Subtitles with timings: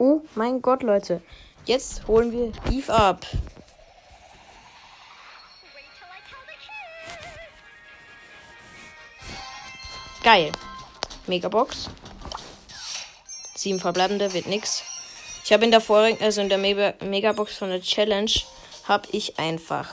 [0.00, 1.20] Oh mein Gott, Leute.
[1.66, 3.26] Jetzt holen wir Eve ab.
[10.24, 10.52] Geil.
[11.26, 11.90] Megabox.
[13.54, 14.82] Sieben verbleibende wird nix.
[15.44, 18.32] Ich habe in der vorigen, also in der Mega Megabox von der Challenge,
[18.84, 19.86] habe ich einfach.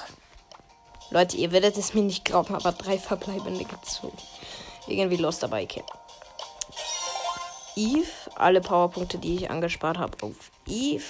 [1.10, 4.18] Leute, ihr werdet es mir nicht glauben, aber drei verbleibende gezogen.
[4.88, 5.84] Irgendwie los dabei, okay.
[7.78, 11.04] Eve, alle Powerpunkte, die ich angespart habe, auf Eve.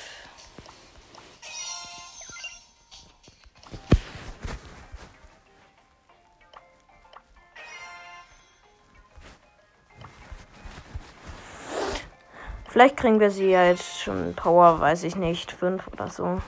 [12.67, 16.41] Vielleicht kriegen wir sie ja jetzt schon Power, weiß ich nicht, 5 oder so.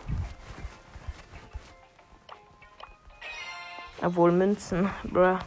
[4.02, 5.40] Obwohl Münzen, bruh.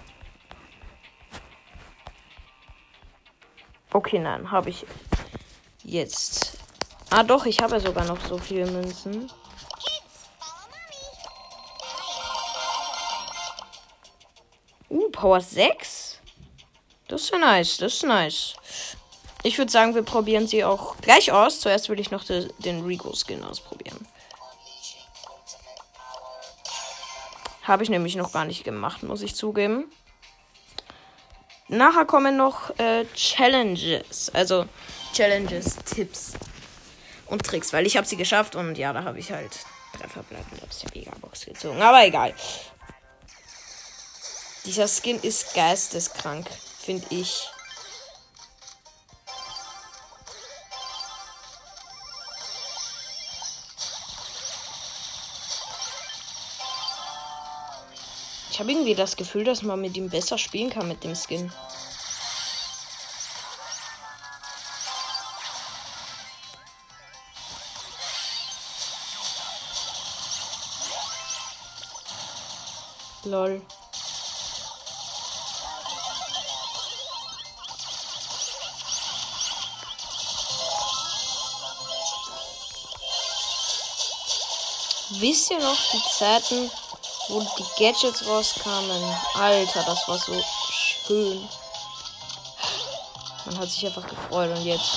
[3.92, 4.86] Okay, nein, habe ich
[5.84, 6.56] jetzt.
[7.10, 9.30] Ah, doch, ich habe ja sogar noch so viele Münzen.
[14.88, 16.20] Uh, Power 6?
[17.08, 18.54] Das ist ja nice, das ist nice.
[19.42, 21.60] Ich würde sagen, wir probieren sie auch gleich aus.
[21.60, 24.06] Zuerst würde ich noch de, den Rico-Skin ausprobieren.
[27.62, 29.90] Habe ich nämlich noch gar nicht gemacht, muss ich zugeben.
[31.72, 34.30] Nachher kommen noch äh, Challenges.
[34.34, 34.66] Also
[35.14, 36.32] Challenges, Tipps
[37.26, 39.52] und Tricks, weil ich habe sie geschafft und ja, da habe ich halt
[39.98, 41.80] drei verbleibende aus der Megabox gezogen.
[41.80, 42.34] Aber egal.
[44.66, 46.46] Dieser Skin ist geisteskrank,
[46.78, 47.48] finde ich.
[58.52, 61.50] Ich habe irgendwie das Gefühl, dass man mit ihm besser spielen kann mit dem Skin.
[73.24, 73.62] Lol.
[85.08, 86.70] Wisst ihr noch die Zeiten,
[87.28, 89.02] wo die Gadgets rauskamen.
[89.34, 91.48] Alter, das war so schön.
[93.44, 94.90] Man hat sich einfach gefreut und jetzt.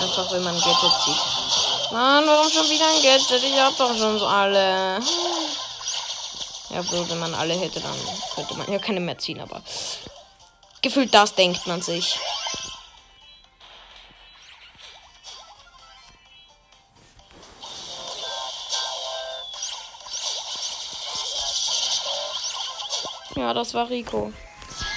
[0.00, 1.92] Einfach, wenn man ein Gadget sieht.
[1.92, 3.42] Mann, warum schon wieder ein Gadget?
[3.42, 5.00] Ich hab doch schon so alle.
[6.70, 7.96] Ja, bloß wenn man alle hätte, dann
[8.34, 9.60] könnte man ja keine mehr ziehen, aber.
[10.82, 12.18] Gefühlt das denkt man sich.
[23.54, 24.32] Das war Rico.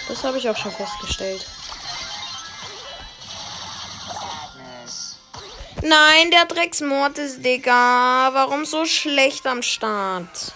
[0.07, 1.45] Das habe ich auch schon festgestellt.
[5.81, 8.29] Nein, der Drecksmortis, Digga.
[8.33, 10.53] Warum so schlecht am Start?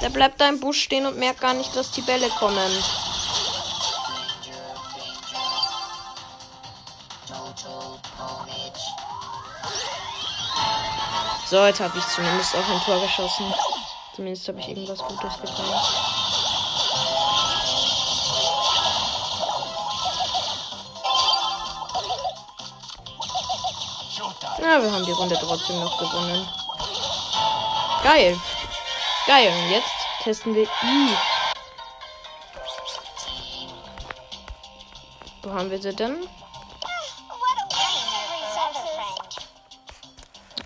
[0.00, 2.70] Der bleibt da im Busch stehen und merkt gar nicht, dass die Bälle kommen.
[11.46, 13.52] So, jetzt habe ich zumindest auch ein Tor geschossen.
[14.14, 16.11] Zumindest habe ich irgendwas Gutes getan.
[24.62, 26.48] Ja, wir haben die Runde trotzdem noch gewonnen.
[28.04, 28.40] Geil.
[29.26, 29.48] Geil.
[29.48, 29.90] Und jetzt
[30.22, 31.16] testen wir I.
[35.42, 36.28] Wo haben wir sie denn?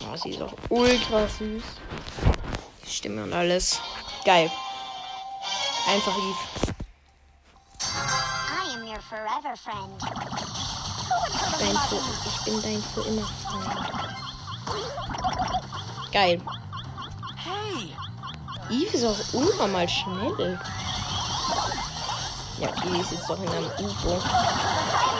[0.02, 1.64] Oh, sie ist auch ultra süß.
[2.84, 3.80] Die Stimme und alles.
[4.26, 4.50] Geil.
[5.86, 6.56] Einfach Eve.
[11.58, 14.06] Dein für, ich bin dein für immer Freund.
[16.12, 16.40] Geil.
[17.36, 17.94] Hey.
[18.70, 20.58] Eve ist auch unnormal schnell.
[22.58, 24.22] Ja, okay, die ist jetzt doch in einem UFO.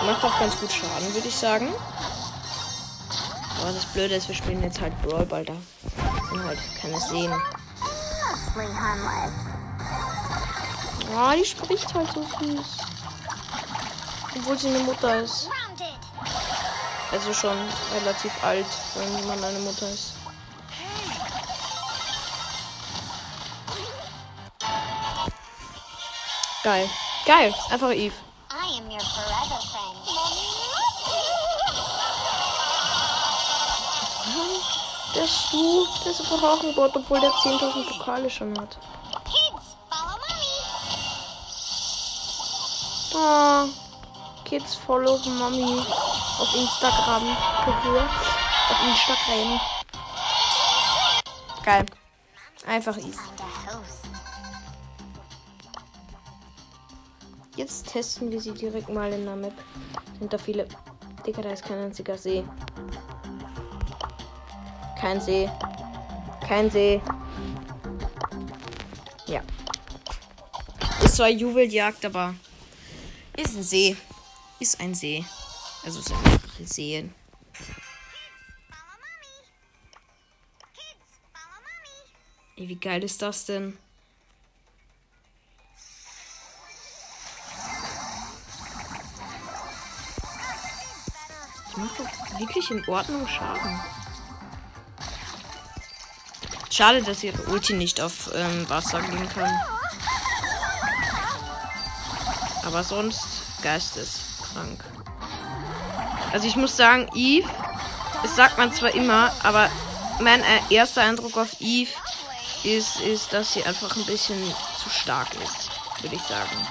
[0.06, 1.68] Macht auch ganz gut Schaden, würde ich sagen.
[3.60, 5.54] Aber das Blöde ist, wir spielen jetzt halt Brawl Ball da.
[6.30, 7.32] Und halt keine sehen.
[11.14, 12.78] Oh, die spricht halt so süß.
[14.36, 15.48] Obwohl sie eine Mutter ist.
[17.12, 17.56] Also schon
[17.94, 20.14] relativ alt, wenn jemand eine Mutter ist.
[26.62, 26.90] Geil.
[27.24, 27.54] Geil.
[27.70, 28.14] Einfach Eve.
[35.14, 38.76] Der Stu, der ist einfach auch ein Bot, obwohl der 10.000 Pokale schon hat.
[43.14, 43.68] Oh,
[44.44, 45.82] Kids follow Mommy.
[46.38, 47.36] Auf Instagram.
[48.68, 49.60] Auf Instagram.
[51.64, 51.86] Geil.
[52.66, 53.18] Einfach easy.
[57.56, 59.54] Jetzt testen wir sie direkt mal in der Map.
[60.18, 60.68] Sind da viele.
[61.26, 62.44] Digga, da ist kein einziger See.
[65.00, 65.50] Kein See.
[66.46, 67.00] Kein See.
[69.26, 69.40] Ja.
[71.02, 72.34] Ist zwar Juweljagd, aber
[73.36, 73.96] ist ein See.
[74.60, 75.24] Ist ein See.
[75.86, 77.14] Also es mehrere Seen.
[82.56, 83.78] Ey, wie geil ist das denn?
[91.76, 93.80] Macht doch wirklich in Ordnung Schaden.
[96.68, 99.54] Schade, dass ihre Ulti nicht auf ähm, Wasser gehen kann.
[102.64, 104.82] Aber sonst geisteskrank.
[106.36, 107.48] Also ich muss sagen, Eve,
[108.22, 109.70] das sagt man zwar immer, aber
[110.20, 111.90] mein erster Eindruck auf Eve
[112.62, 114.36] ist, ist, dass sie einfach ein bisschen
[114.78, 115.70] zu stark ist,
[116.02, 116.68] würde ich sagen.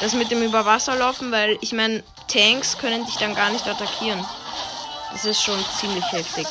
[0.00, 4.24] Das mit dem Überwasserlaufen, weil ich meine, Tanks können dich dann gar nicht attackieren.
[5.12, 6.46] Das ist schon ziemlich heftig.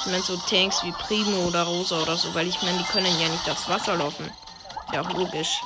[0.00, 3.20] Ich meine, so Tanks wie Primo oder Rosa oder so, weil ich meine, die können
[3.20, 4.28] ja nicht aufs Wasser laufen.
[4.92, 5.60] Ja, logisch.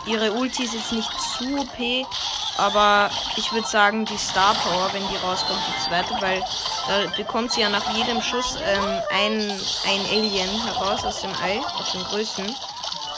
[0.06, 2.06] Ihre Ulti ist jetzt nicht zu OP,
[2.58, 6.42] aber ich würde sagen, die Star Power, wenn die rauskommt, die zweite, weil
[6.88, 9.52] da bekommt sie ja nach jedem Schuss ähm, ein,
[9.88, 12.46] ein Alien heraus aus dem Ei, aus dem größten.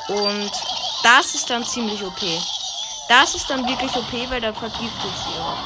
[0.08, 0.52] Und
[1.04, 2.22] das ist dann ziemlich OP.
[3.10, 5.58] Das ist dann wirklich OP, weil dann vergiftet sie auch.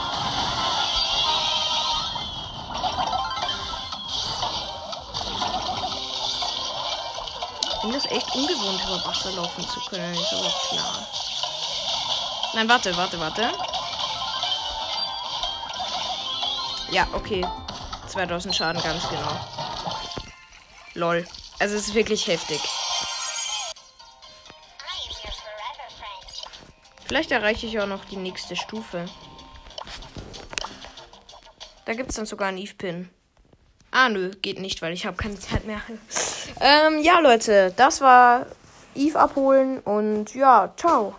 [7.74, 11.21] Ich finde das echt ungewohnt, über Wasser laufen zu können, ist aber klar.
[12.54, 13.52] Nein, warte, warte, warte.
[16.92, 17.46] Ja, okay.
[18.08, 19.40] 2000 Schaden, ganz genau.
[20.94, 21.26] Lol.
[21.60, 22.60] Also es ist wirklich heftig.
[27.06, 29.06] Vielleicht erreiche ich auch noch die nächste Stufe.
[31.86, 33.10] Da gibt es dann sogar einen Eve-Pin.
[33.92, 35.82] Ah, nö, geht nicht, weil ich habe keine Zeit mehr.
[36.62, 38.46] ähm, ja, Leute, das war
[38.96, 41.16] Eve abholen und ja, ciao.